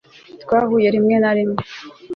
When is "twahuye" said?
0.43-0.87